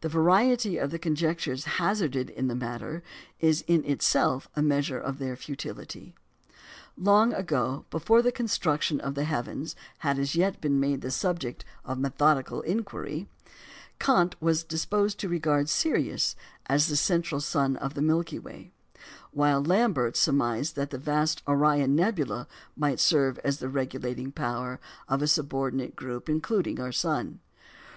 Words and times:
The 0.00 0.08
variety 0.08 0.78
of 0.78 0.92
the 0.92 0.98
conjectures 1.00 1.64
hazarded 1.64 2.30
in 2.30 2.46
the 2.46 2.54
matter 2.54 3.02
is 3.40 3.62
in 3.66 3.84
itself 3.84 4.48
a 4.54 4.62
measure 4.62 5.00
of 5.00 5.18
their 5.18 5.34
futility. 5.34 6.14
Long 6.96 7.34
ago, 7.34 7.84
before 7.90 8.22
the 8.22 8.30
construction 8.30 9.00
of 9.00 9.16
the 9.16 9.24
heavens 9.24 9.74
had 9.98 10.20
as 10.20 10.36
yet 10.36 10.60
been 10.60 10.78
made 10.78 11.00
the 11.00 11.10
subject 11.10 11.64
of 11.84 11.98
methodical 11.98 12.60
inquiry, 12.62 13.26
Kant 13.98 14.36
was 14.40 14.62
disposed 14.62 15.18
to 15.18 15.28
regard 15.28 15.68
Sirius 15.68 16.36
as 16.66 16.86
the 16.86 16.94
"central 16.94 17.40
sun" 17.40 17.74
of 17.78 17.94
the 17.94 18.02
Milky 18.02 18.38
Way; 18.38 18.70
while 19.32 19.60
Lambert 19.64 20.16
surmised 20.16 20.76
that 20.76 20.90
the 20.90 20.96
vast 20.98 21.42
Orion 21.48 21.96
nebula 21.96 22.46
might 22.76 23.00
serve 23.00 23.36
as 23.40 23.58
the 23.58 23.68
regulating 23.68 24.30
power 24.30 24.78
of 25.08 25.22
a 25.22 25.26
subordinate 25.26 25.96
group 25.96 26.28
including 26.28 26.78
our 26.78 26.92
sun. 26.92 27.40